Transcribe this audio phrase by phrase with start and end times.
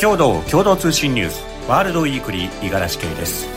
[0.00, 3.48] 共同共同通信ニュースワールドウィークリー五十嵐圭です。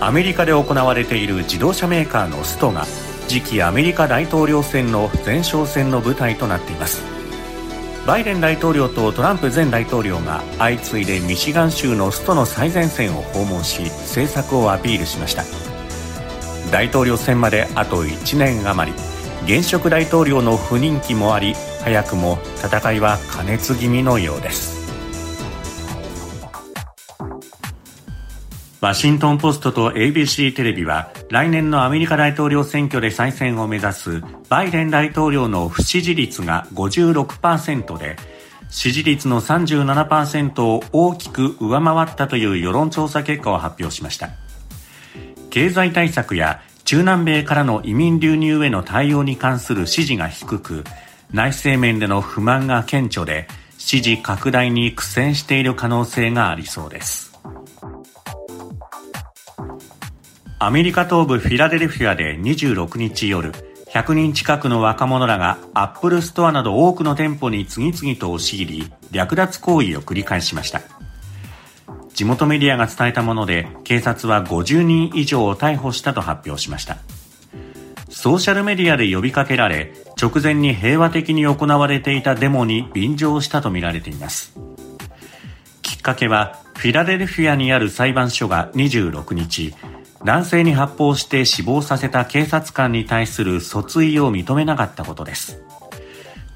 [0.00, 2.84] アメリカで行われている自動車メーカーのストが
[3.26, 7.02] 次期アメリカ大統領選の前哨戦の舞台となっています。
[8.06, 15.42] バイデン大統領とトランプ前大統領が相次いでミシガン州のストの最前線を訪問し政策をアピールしました。
[16.70, 18.96] 大統領選まであと1年余り。
[19.46, 21.54] 現職大統領の不人気もあり
[21.84, 24.75] 早くも戦いは過熱気味のようです。
[28.80, 38.16] ワシントン・ポストと ABC テレビは来年のアメリカ大統領選挙で再選を目指すバイデン大統領の不支持率が56%で
[38.68, 44.30] 支持率の37%を大きく上回ったという世論調査結果を発表しました。
[45.50, 50.84] 経済対策や中南米からの移民流入への対応に関する支持が低く
[51.32, 57.35] 内政面での不満が顕著で支持拡大に苦戦している可能性がありそうです。
[60.58, 63.52] アメリカ東部フィラデルフィアで26日夜
[63.90, 70.80] 100人近くの若者らがアップルストアなど多くの店舗に次々と押し入り略奪行為を繰り返しました。
[72.14, 76.96] 地元メディアが伝えたもので警察は50人以上を逮捕したと発表しました。
[78.08, 84.58] ソーシャルメディアで呼びかけられ直前に平和的に行われていたデモに便乗したとみられています。
[85.82, 89.74] きっかけはフィラデルフィアにある裁判所が26日
[90.26, 95.62] 男性に発砲して死亡させた警察官に対する訴追を認めなかったことです。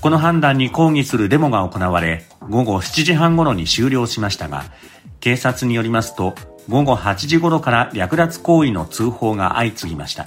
[0.00, 4.64] この判断に抗議するデモが行われ午後7時半頃に終了しましたが
[5.20, 6.34] 警察によりますと
[6.68, 10.24] 午後8時頃から略奪行為の通報が相次ぎました。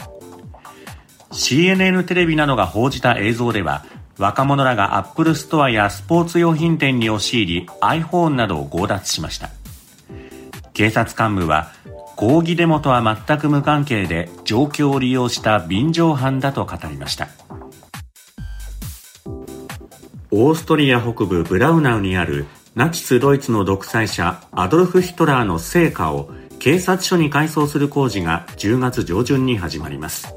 [1.32, 3.84] CNN テレビなどが報じた映像では
[4.20, 9.50] 若者らがアップルストアやスポーツ用品店に押し入り iPhone などを強奪しました。
[10.74, 11.72] 警察幹部は
[12.22, 17.30] 抗議デモとは全く無関係で状況を利用した便乗犯だと語りました。
[20.30, 22.46] オーストリア北部ブラウナウにある
[22.76, 30.36] ナチスドイツの独裁者アドルフ・ヒトラーの聖火を警察署に改装する工事が10月上旬に始まります。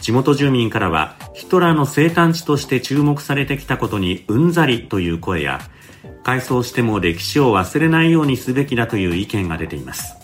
[0.00, 5.60] 地元住民からはヒトラーの生誕地として注目されてきたことにうんざりという声や
[6.22, 10.23] 改装しても歴史を忘れないようにすべきだという意見が出ています。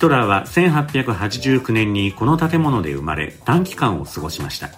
[0.00, 4.70] ヒトラーは1889年にこの建物で生まれ短期間を過ごしました。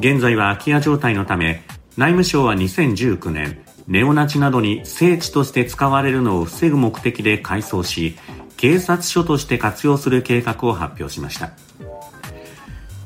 [0.00, 1.62] 現在は空き家状態のため
[1.96, 8.16] 内務省は2019年ネオナチなどに聖地として使われるのを防ぐ目的で改装し
[8.58, 11.52] 警察署として活用する計画を発表しました。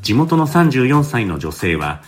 [0.03, 2.03] 地元の34歳の女性は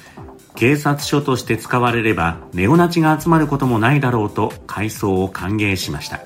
[0.56, 6.25] 警察署として使われればネオナチが集まることもないだろうと改装を歓迎しました。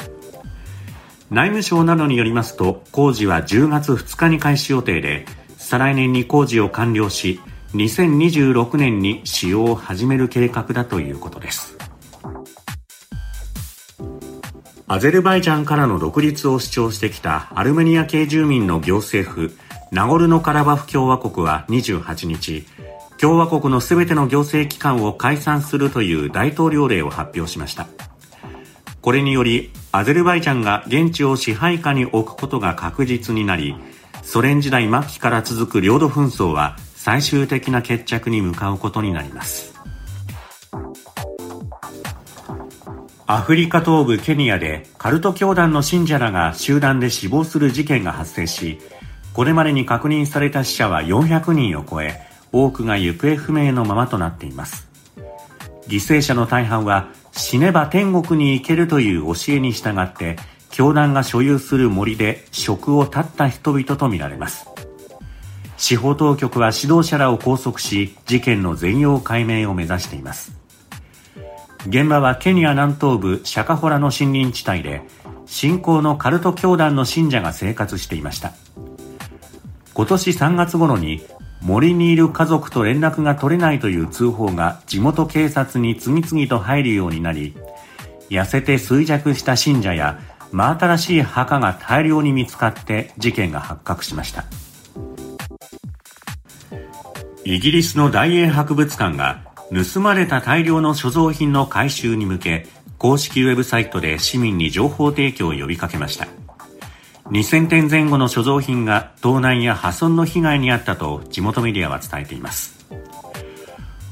[1.30, 5.26] 内務省などによりますと工事は10月2日に開始予定で
[5.58, 7.40] 再来年に工事を完了し
[7.74, 11.76] 2026年に使用を始める計画だということです。
[14.90, 19.54] アゼルバイジャンからの独立を主張してきたアルメニア系住民の行政府
[19.92, 22.66] ナゴルノカラバフ共和国は28日
[23.18, 27.86] 共和国の全ての行政機関を解散するという大統領令を発表しました。
[29.02, 33.74] これによりアゼルバイジャンが現地を支配下に置くことが確実になり
[34.22, 39.74] ソ連時代末期から続く領土紛争は最終的な決着に向かうことになります。
[43.26, 48.78] アフリカ東部ケニアでカルト教団の信者らが集団で死亡する事件が発生し
[49.34, 52.22] これまでに確認された死者は400人を超え
[52.52, 54.88] 多くが行方不明のままとなっています。
[55.88, 60.36] 犠牲者の大半は死ねば天国に行けるという教えに従って
[60.70, 64.66] 教団が所有する森で職を絶った人々とみられます。
[65.76, 70.52] 司法当局は指導者らを拘束し事件の全容解明を目指しています。
[71.86, 75.02] 現場はケニア南東部シャカホラの森林地帯で
[75.46, 78.52] 信仰のカルト教団の信者が生活していました。
[79.94, 81.24] 今年3月頃に
[81.60, 87.54] 森にいる家族と連絡が取れないという通報が地元警察に次々と入るようになり、
[88.30, 90.20] 痩せて衰弱した信者や
[90.52, 94.44] 真新しい墓が大量に見つかって事件が発覚しました。
[97.44, 99.40] イギリスの大英博物館が
[99.94, 102.66] 盗まれた大量の所蔵品の回収に向け
[102.98, 106.26] 公式ウェブサイトで市民に情報提供を呼びかけました。
[107.30, 112.86] 2000点前後の所蔵品が盗難や破損の被害に遭ったと地元メディアは伝えています。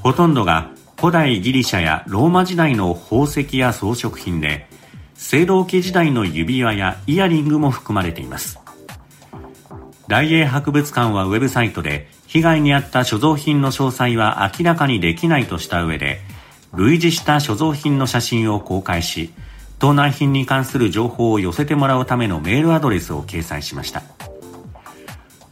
[0.03, 4.69] ほとんどが古代ギリシャやローマ時代の宝石や装飾品で
[5.33, 8.59] 青銅器時代の指輪やイヤリングも含まれています。
[10.09, 16.21] 大英博物館はウェブサイトで被害に遭った所蔵品の詳細は明らかにできないとした上で
[16.75, 19.33] 類似した所蔵品の写真を公開し
[19.79, 24.03] 盗難品に関する情報を寄せてもらうためのメールアドレスを掲載しました。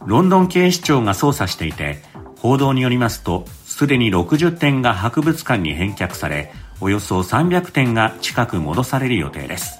[0.05, 1.97] ロンドン警視庁が捜査していて
[2.39, 9.79] 報道によりますとすでに60点が博物館に返却されおよそ300点が近く戻される予定です。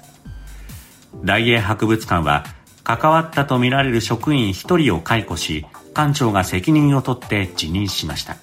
[1.23, 2.43] 大英博物館は
[2.83, 8.37] 関わったとみられる職員1人を解雇し館長が責任を取って辞任しました。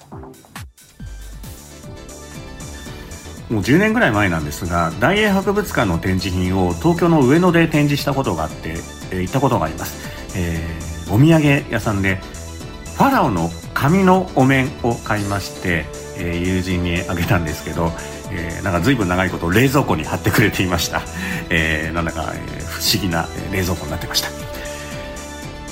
[3.49, 12.15] もう10年ぐらい前なんですが大英博物館の展示品を東京の上野で展示したことがあって、えー、行ったことがあります、えー、お土産屋さんで
[12.95, 15.85] ファラオの紙のお面を買いまして、
[16.17, 17.91] えー、友人にあげたんですけど、
[18.31, 21.01] えー、なんか随分長いこと冷蔵庫に貼ってくれていました、
[21.49, 24.29] えー、なんだか、え、不思議な冷蔵庫になってました。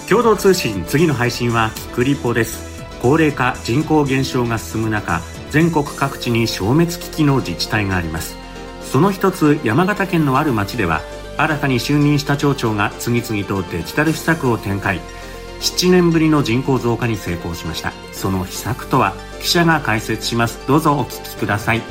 [0.10, 2.70] 共同通信次の配信はキクリポです。
[3.02, 8.36] 高齢化人口減少が進む中全国各地に消滅危機の自治体があります。
[8.82, 11.02] その一つ山形県のある町では
[11.38, 15.00] 新たに就任した町長が次々とデジタル施策を展開。
[15.60, 17.94] 7年ぶりの人口増加に成功しました。
[18.12, 20.60] その秘策とは記者が解説します。
[20.68, 21.82] どうぞお聞きください。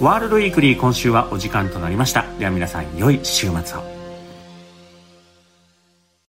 [0.00, 2.24] ワールドウィークリー今週はお時間となりました。
[2.38, 3.97] では皆さん良い週末を。